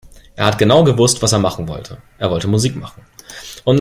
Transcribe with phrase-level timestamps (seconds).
[0.35, 1.99] Er hat genau gewusst, was er machen wollte.
[2.17, 3.03] Er wollte Musik machen.